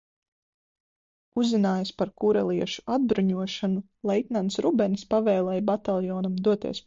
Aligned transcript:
Uzzinājis 1.41 1.91
par 2.01 2.11
kureliešu 2.23 2.85
atbruņošanu, 2.95 3.83
leitnants 4.13 4.59
Rubenis 4.67 5.05
pavēlēja 5.13 5.67
bataljonam 5.71 6.41
doties 6.41 6.43
pārgājienā. 6.45 6.79